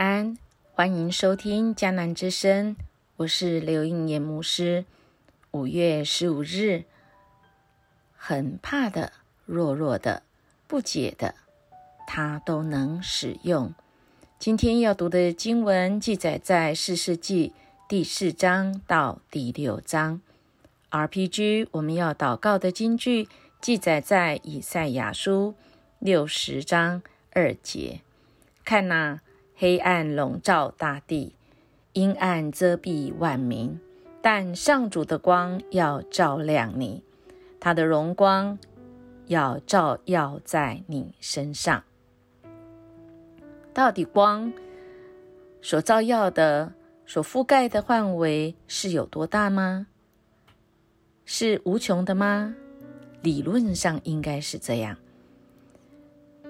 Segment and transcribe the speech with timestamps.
[0.00, 0.38] 安，
[0.72, 2.74] 欢迎收听迦南之声，
[3.16, 4.86] 我是刘应言牧师。
[5.50, 6.84] 五月十五日，
[8.16, 9.12] 很怕的、
[9.44, 10.22] 弱弱的、
[10.66, 11.34] 不解的，
[12.06, 13.74] 他都能使用。
[14.38, 17.52] 今天要读的经文记载在四世纪
[17.86, 20.22] 第四章到第六章。
[20.88, 23.28] RPG 我们要祷告的经句
[23.60, 25.54] 记载在以赛亚书
[25.98, 28.00] 六十章二节。
[28.64, 29.20] 看那。
[29.60, 31.34] 黑暗笼罩大地，
[31.92, 33.78] 阴暗遮蔽万民，
[34.22, 37.04] 但上主的光要照亮你，
[37.60, 38.58] 他的荣光
[39.26, 41.84] 要照耀在你身上。
[43.74, 44.50] 到底光
[45.60, 46.72] 所照耀的、
[47.04, 49.88] 所覆盖的范围是有多大吗？
[51.26, 52.54] 是无穷的吗？
[53.20, 54.96] 理论上应该是这样，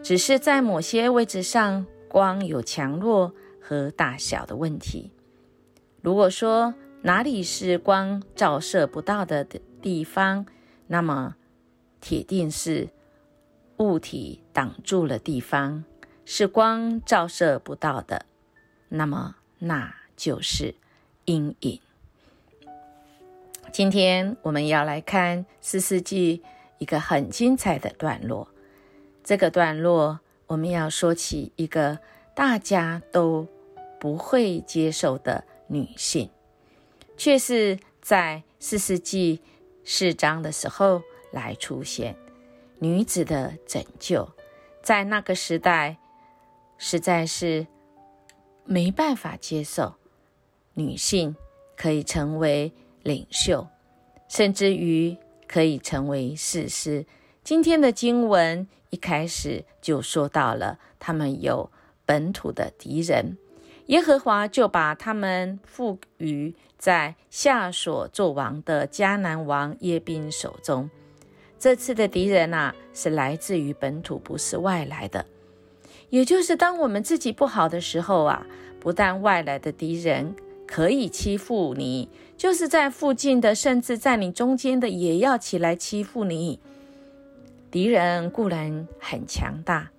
[0.00, 1.84] 只是在某些位置上。
[2.10, 5.12] 光有强弱和大小的问题。
[6.02, 9.44] 如果说哪里是光照射不到的
[9.80, 10.44] 地方，
[10.88, 11.36] 那么
[12.00, 12.88] 铁定是
[13.76, 15.84] 物体挡住了地方，
[16.24, 18.26] 是光照射不到的。
[18.88, 20.74] 那么那就是
[21.26, 21.80] 阴影。
[23.70, 26.42] 今天我们要来看四世纪
[26.78, 28.48] 一个很精彩的段落。
[29.22, 30.18] 这个段落。
[30.50, 31.96] 我们要说起一个
[32.34, 33.46] 大家都
[34.00, 36.28] 不会接受的女性，
[37.16, 39.40] 却是在四世纪
[39.84, 42.16] 四章的时候来出现。
[42.80, 44.28] 女子的拯救，
[44.82, 45.98] 在那个时代
[46.78, 47.64] 实在是
[48.64, 49.94] 没办法接受
[50.74, 51.36] 女性
[51.76, 52.72] 可以成为
[53.04, 53.68] 领袖，
[54.28, 55.16] 甚至于
[55.46, 57.06] 可以成为士师。
[57.42, 61.70] 今天的经文一开始就说到了，他们有
[62.04, 63.38] 本土的敌人，
[63.86, 70.90] 耶和华就把他们赋予在夏所做王的迦南王耶宾手中。
[71.58, 75.26] 这次的敌人啊，是来自于本土，不是外来的。
[76.10, 78.46] 也就是当我们自己不好的时候啊，
[78.78, 80.34] 不但外来的敌人
[80.66, 86.60] 可以欺负你，就是在附近的，甚至在你中间的，也要起来欺负你。
[87.70, 89.90] 敌人固然很强大，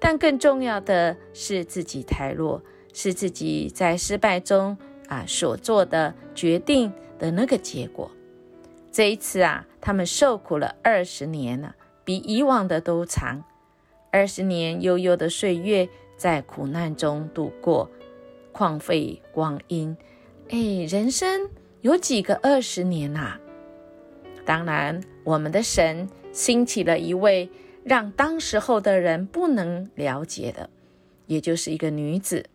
[0.00, 2.62] 但更重要的是自己太弱，
[2.92, 4.76] 是自己在失败中
[5.08, 8.10] 啊所做的决定的那个结果。
[8.90, 13.44] 这一次啊，他们受苦了二十年了，比以往的都长。
[14.10, 17.90] 二十年悠悠的岁月，在苦难中度过，
[18.52, 19.96] 旷废光阴。
[20.50, 20.58] 哎，
[20.90, 21.48] 人生
[21.80, 23.40] 有几个二十年啊？
[24.44, 26.08] 当然，我们的神。
[26.32, 27.50] 兴起了一位
[27.84, 30.70] 让当时候的人不能了解的，
[31.26, 32.46] 也就是一个女子，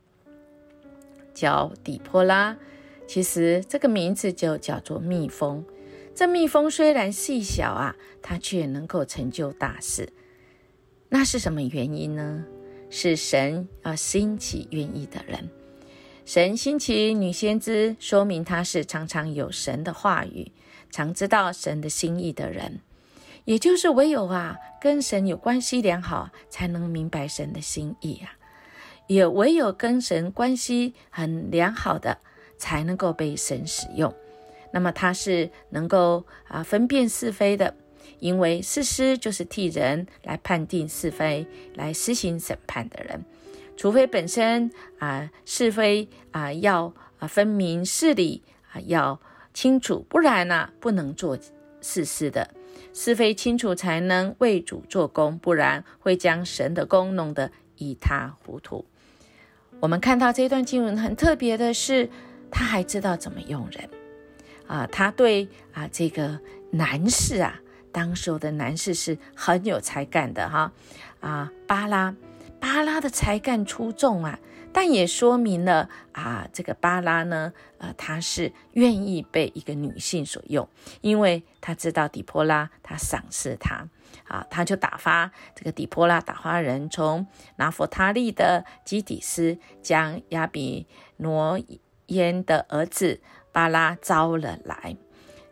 [1.34, 2.58] 叫底波拉。
[3.06, 5.64] 其实这个名字就叫做蜜蜂。
[6.14, 10.10] 这蜜蜂虽然细小啊，它却能够成就大事。
[11.10, 12.44] 那是什么原因呢？
[12.90, 15.50] 是神啊兴起愿意的人。
[16.26, 20.52] 神兴起女先知，说明她是常常有神的话语，
[20.90, 22.82] 常知道神的心意的人。
[23.48, 28.28] 也就是唯有啊，跟神有关系良好，才能明白神的心意啊；
[29.08, 32.18] 也唯有跟神关系很良好的，
[32.58, 34.14] 才能够被神使用。
[34.74, 37.74] 那么他是能够啊分辨是非的，
[38.20, 43.24] 因为事师就是替人来判定是非、来施行审判的人。
[43.78, 44.70] 除非本身
[45.00, 48.44] 啊是非啊要啊分明事理
[48.74, 49.22] 啊要
[49.54, 51.38] 清楚，不然呢不能做
[51.80, 52.54] 事师的。
[52.94, 58.86] 是非清楚，才能为主做工，不然会将神的功弄得一塌糊涂。
[59.80, 62.10] 我们看到这段经文很特别的是，
[62.50, 63.90] 他还知道怎么用人
[64.66, 64.88] 啊！
[64.92, 66.40] 他对啊这个
[66.72, 67.60] 男士啊，
[67.92, 70.72] 当时的男士是很有才干的哈
[71.20, 72.16] 啊巴拉
[72.60, 74.40] 巴拉的才干出众啊。
[74.78, 80.70] 但也说明了啊，这个巴拉呢，呃，他是愿意被一个女性所用，
[81.02, 83.90] 因为他知道底波拉，他赏识他，
[84.28, 87.26] 啊，他就打发这个底波拉打发人从
[87.56, 90.86] 拿佛他利的基底斯将亚比
[91.16, 91.60] 挪
[92.06, 93.20] 烟的儿子
[93.52, 94.96] 巴拉招了来，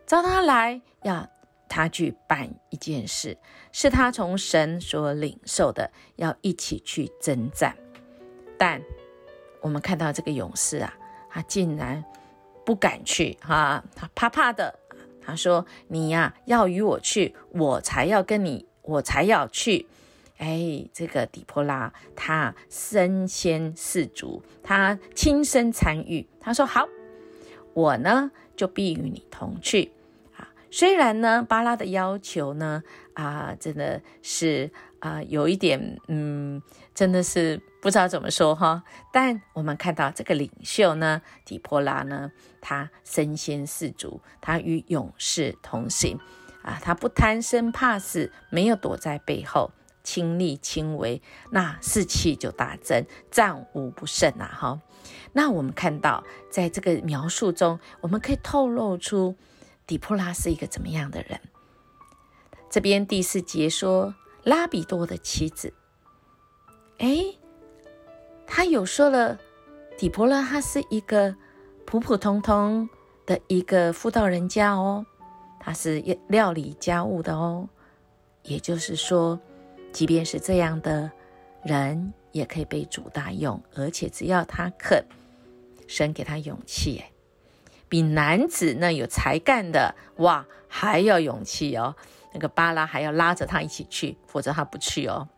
[0.06, 1.28] 招他来要
[1.68, 3.39] 他去办一件事，
[3.71, 7.75] 是他从神所领受的，要一起去征战，
[8.60, 8.80] 但。
[9.66, 10.94] 我们看到这个勇士啊，
[11.28, 12.06] 他竟然
[12.64, 14.78] 不敢去哈，他怕怕的。
[15.24, 19.88] 他说：“你呀，要与我去，我才要跟你，我才要去。
[20.38, 26.28] 哎，这个底波拉他身先士卒，他亲身参与。
[26.40, 26.88] 他说：“好，
[27.74, 29.92] 我呢就必与你同去。”
[30.38, 32.84] 啊，虽然呢巴拉的要求呢
[33.16, 34.70] 啊，真的是
[35.00, 36.62] 啊有一点嗯，
[36.94, 38.82] 真的是不知道怎么说哈。
[39.14, 46.20] 但我们看到这个领袖呢，底波拉呢，他身先士卒，他与勇士同行
[46.64, 49.70] 啊，他不贪生怕死，没有躲在背后。
[50.04, 51.22] 亲力亲为，
[51.52, 54.46] 那士气就大增，战无不胜啊！
[54.46, 54.81] 哈，
[55.34, 59.36] 那我们看到，在这个描述中，我们可以透露出
[59.88, 61.40] 底波拉是一个怎么样的人。
[62.70, 65.74] 这边第四节说拉比多的妻子，
[67.00, 67.36] 哎，
[68.47, 69.39] 他有说了，
[69.97, 71.36] 底波拉他是一个
[71.86, 72.88] 普普通通
[73.25, 75.06] 的一个妇道人家哦，
[75.59, 77.68] 他是料理家务的哦，
[78.44, 79.39] 也就是说。
[79.92, 81.09] 即便是这样的
[81.63, 85.01] 人，也可以被主大用，而且只要他肯，
[85.88, 87.09] 神给他勇气，哎，
[87.88, 91.95] 比男子那有才干的哇还要勇气哦。
[92.33, 95.30] 那个巴拉还要拉着他一起去，否则他不去哦。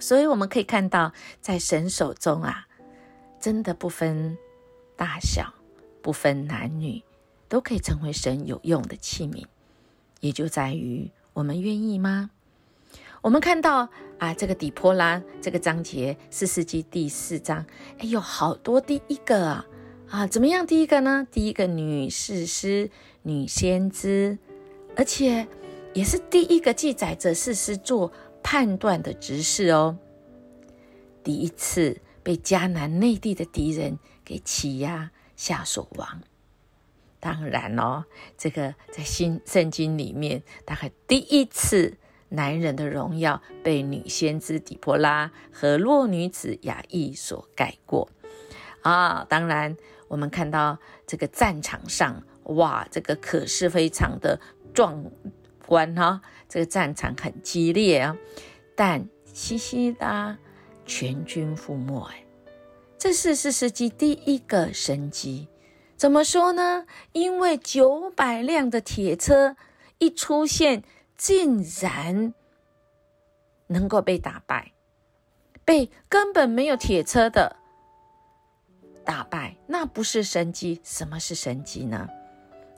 [0.00, 2.66] 所以我们可以看到，在神手中啊，
[3.40, 4.36] 真的不分
[4.96, 5.54] 大小，
[6.02, 7.02] 不分男女，
[7.48, 9.44] 都可以成为神有用的器皿，
[10.20, 12.30] 也就在于我们愿意吗？
[13.20, 17.66] 我们看到啊，这个底波拉这个章节四世纪第四章，
[17.98, 19.66] 哎，有好多第一个啊
[20.08, 20.66] 啊，怎么样？
[20.66, 21.26] 第一个呢？
[21.30, 22.90] 第一个女士师、
[23.22, 24.38] 女先知，
[24.96, 25.46] 而且
[25.94, 28.12] 也是第一个记载着事实做
[28.50, 29.98] 判断的执事哦。
[31.22, 36.22] 第一次被迦南内地的敌人给欺压下所亡。
[37.20, 38.06] 当然哦，
[38.38, 41.98] 这个在新圣经里面，大概第一次。
[42.30, 48.10] 男人的荣耀被女先知底波拉和弱女子雅意所盖过
[48.82, 49.24] 啊！
[49.30, 49.74] 当然，
[50.08, 54.38] 我们看到这个战场上，哇，这个可是非常的
[54.74, 55.10] 壮
[55.68, 56.20] 观哈！
[56.48, 58.16] 这个战场很激烈啊，
[58.74, 60.36] 但西西拉
[60.84, 62.24] 全军覆没，哎，
[62.98, 65.46] 这是四世纪第一个神机。
[65.96, 66.86] 怎么说呢？
[67.12, 69.54] 因为九百辆的铁车
[69.98, 70.82] 一出现。
[71.18, 72.32] 竟然
[73.66, 74.72] 能够被打败，
[75.64, 77.56] 被根本没有铁车的
[79.04, 80.80] 打败，那不是神机？
[80.84, 82.08] 什么是神机呢？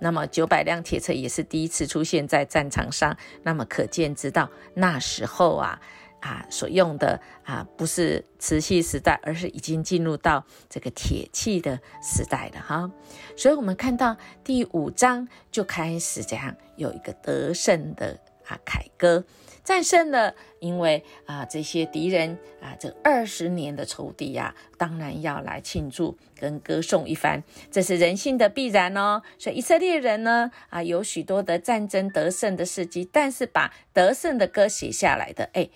[0.00, 5.80] 那么九百辆铁车也是第一次出现在战场上，那么可见知道那时候啊
[6.20, 12.90] 啊所用的啊不是瓷器时代，而是已经进入到这个铁器的时代了哈。
[13.36, 18.18] 所以我们看到第五章就开始这样有一个得胜的。
[18.50, 19.24] 啊，凯歌
[19.62, 29.22] 战胜了，因为啊，这些敌人啊，这二十年的仇敌呀，当然要来庆祝跟歌颂一番，这是人性的必然哦。
[29.38, 35.68] 所以以色列人呢，啊，有许多的战争得胜的事迹，但是把得胜的歌写下来的，哎，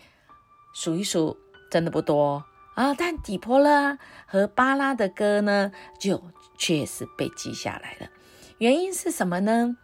[0.74, 1.36] 数一数，
[1.70, 2.44] 真的不多
[2.74, 2.94] 啊。
[2.94, 6.22] 但底波拉和巴拉的歌呢，就
[6.58, 8.10] 确实被记下来了。
[8.58, 9.76] 原因是什么呢？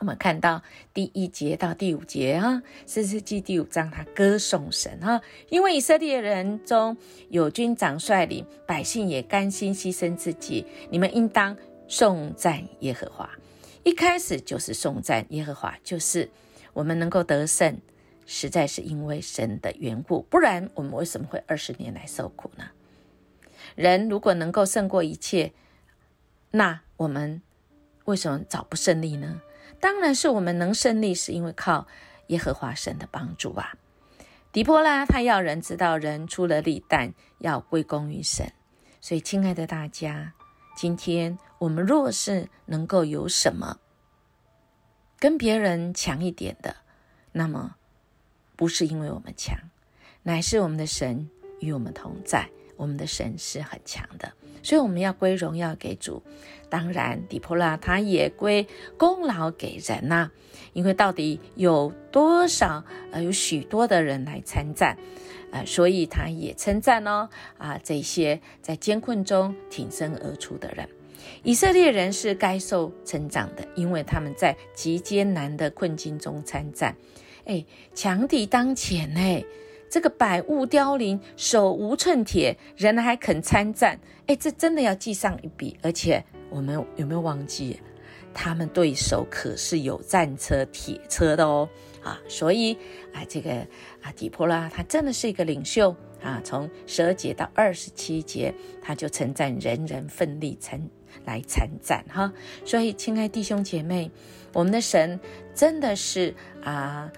[0.00, 6.96] 我们看到第一节到第五节啊，四世纪第五章，他歌颂神哈，因为以色列人中
[7.30, 11.56] 有军长率领，百姓也甘心牺牲自己，你们应当
[11.88, 13.30] 颂赞耶和华。
[13.84, 16.28] 一开始就是颂赞耶和华，就是
[16.72, 17.78] 我们能够得胜，
[18.26, 22.64] 实在是因为神的缘故，不然我们为什么会二十年来受苦呢？
[23.76, 25.52] 人如果能够胜过一切，
[26.50, 27.40] 那我们
[28.04, 29.40] 为什么早不胜利呢？
[29.80, 31.86] 当然是我们能胜利，是因为靠
[32.28, 33.74] 耶和华神的帮助啊！
[34.52, 38.52] 狄波拉他要人知道，人出了力，但要归功于神。
[39.00, 40.32] 所以，亲爱的大家，
[40.76, 43.78] 今天我们若是能够有什么
[45.18, 46.76] 跟别人强一点的，
[47.32, 47.76] 那么
[48.56, 49.58] 不是因为我们强，
[50.22, 51.28] 乃是我们的神
[51.60, 52.48] 与我们同在。
[52.76, 56.22] 我们的神是很强的，所以我们要归荣耀给主。
[56.68, 58.66] 当然，底波拉他也归
[58.96, 60.30] 功劳给人呐，
[60.72, 64.96] 因为到底有多少呃，有许多的人来参战，
[65.52, 67.28] 呃，所以他也称赞哦
[67.58, 70.88] 啊，这些在艰困中挺身而出的人，
[71.44, 76.96] 以色列人是该受成长的，因为他们在极艰难的困境中参战，
[77.44, 77.64] 哎，
[77.94, 79.44] 强敌当前哎。
[79.94, 83.96] 这个百物凋零，手无寸铁，人还肯参战？
[84.26, 85.78] 哎，这真的要记上一笔。
[85.82, 87.80] 而且我们有没有忘记，
[88.34, 91.68] 他们对手可是有战车、铁车的哦？
[92.02, 92.74] 啊，所以
[93.12, 93.52] 啊，这个
[94.02, 96.40] 啊，底波拉他真的是一个领袖啊。
[96.42, 100.90] 从十二节到二十七节，他就称赞人人奋力参
[101.24, 102.32] 来参战哈。
[102.64, 104.10] 所以，亲爱弟兄姐妹，
[104.54, 105.20] 我们的神
[105.54, 106.34] 真的是
[106.64, 107.12] 啊，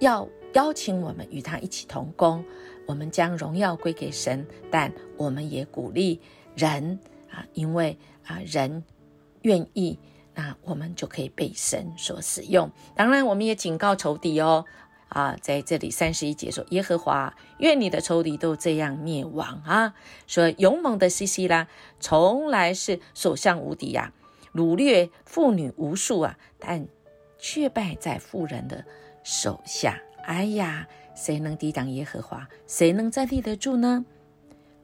[0.00, 2.44] 要邀请我们与他一起同工。
[2.86, 6.20] 我们将荣耀归给神，但我们也鼓励
[6.56, 6.98] 人
[7.30, 8.82] 啊，因为啊，人
[9.42, 9.98] 愿意。
[10.34, 12.70] 那我们就可以被神所使用。
[12.94, 14.64] 当然，我们也警告仇敌哦，
[15.08, 19.94] 啊，在这里三十一节说：“耶和华愿你的仇敌都这样灭亡啊！”
[20.26, 24.12] 说勇猛的西西拉从来是所向无敌呀，
[24.54, 26.86] 掳掠妇女无数啊，但
[27.38, 28.84] 却败在妇人的
[29.22, 30.00] 手下。
[30.24, 32.48] 哎呀，谁能抵挡耶和华？
[32.66, 34.04] 谁能再立得住呢？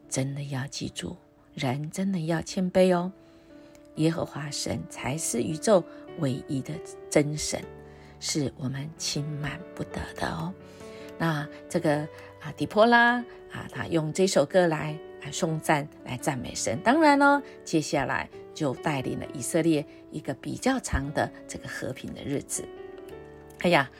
[0.09, 1.17] 真的要记住，
[1.55, 3.13] 人真的要谦卑哦。
[3.97, 5.83] 耶和华神才是宇宙
[6.19, 6.75] 唯一的
[7.11, 7.63] 真神，
[8.21, 10.53] 是我们轻慢不得的哦。
[11.19, 12.01] 那这个
[12.41, 13.17] 啊，底波拉
[13.51, 16.79] 啊，他用这首歌来来颂赞，来赞美神。
[16.83, 22.65] 当然呢，接下来就带领了以色列一个比较长的这个和平的日子。
[23.61, 23.91] 哎呀，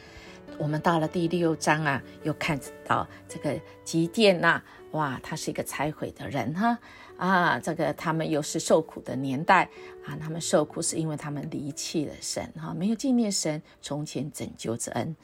[0.59, 4.61] 我们到了第六章啊，又看到这个基甸呐，
[4.91, 6.77] 哇，他是一个拆毁的人哈。
[7.17, 9.67] 啊，这个他们又是受苦的年代
[10.05, 10.15] 啊！
[10.21, 15.15] 他们受苦是因为他们离弃了神，哈，没有纪念神从前拯救之恩，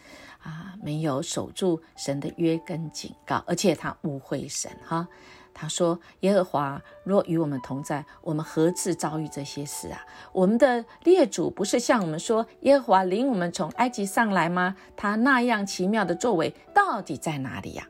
[0.42, 5.08] 啊，没有守住神的约跟警告，而且他误会神，哈。
[5.54, 10.02] 他说：“耶和华若与我们同在，我们何至遭遇这些事啊？
[10.32, 14.76] 我们的列祖不是向我们说，耶和华领我们从埃及上来吗？
[14.96, 17.88] 他那样奇妙的作为到底在哪里呀？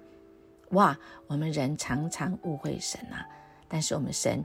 [0.71, 0.97] 哇！
[1.27, 3.25] 我们人常常误会神啊。”
[3.69, 4.43] 但是我们神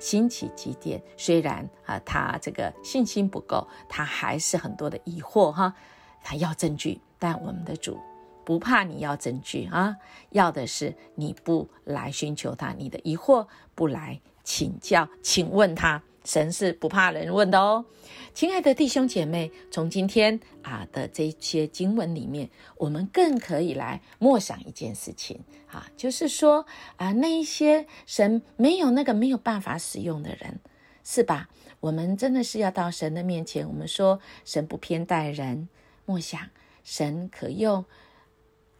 [0.00, 5.74] 兴起基甸，虽然啊他这个信心不够，他还是很多的疑惑哈，
[6.22, 8.00] 他要证据，但我们的主
[8.44, 9.96] 不怕你要证据啊，
[10.30, 16.02] 要的是你不来寻求他，你的疑惑不来请教，请问他。
[16.24, 17.84] 神是不怕人问的哦，
[18.32, 30.60] 亲爱的弟兄姐妹，从今天啊的这些经文里面，我们更可以来默想一件事情啊，就是说啊，那一些神没有那个没有办法使用的人，
[31.02, 31.48] 是吧？
[31.80, 35.68] 我们真的是要到神的面前，我们说神不偏待人，
[36.06, 36.40] 默想
[36.84, 37.84] 神可用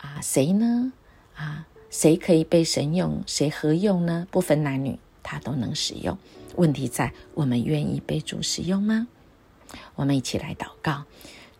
[0.02, 0.92] 啊谁呢？
[1.34, 4.26] 啊，谁可以被神用，谁何用呢？
[4.30, 6.18] 不分男女，他都能使用。
[6.56, 9.06] 问题在我们愿意被主使用吗？
[9.94, 11.04] 我们一起来祷告，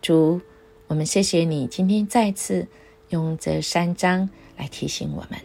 [0.01, 0.41] 主，
[0.87, 2.67] 我们谢谢你今天再次
[3.09, 5.39] 用这三章来提醒我们，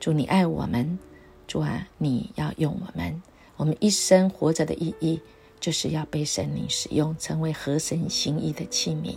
[0.00, 0.98] 主你爱我们，
[1.46, 3.20] 主啊，你要用我们，
[3.56, 5.20] 我们一生活着的意义
[5.60, 9.16] 就是要被神灵使用，成为合神心意的器皿。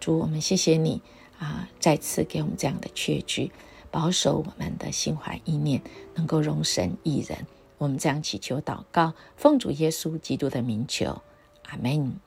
[0.00, 1.00] 主，我们谢谢你
[1.40, 3.50] 啊，再次给我们这样的确据，
[3.90, 5.82] 保守我们的心怀意念，
[6.14, 7.46] 能够容神一人。
[7.78, 11.22] 我们这样祈求祷告，奉主耶稣基督的名求，
[11.70, 12.20] 阿门。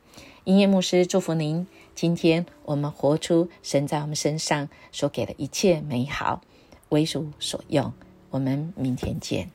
[0.46, 1.68] 音乐牧师祝福您。
[1.94, 6.42] 今天我们活出神在我们身上所给的一切美好，
[6.90, 7.94] 为主所用。
[8.32, 9.52] 我们明天见。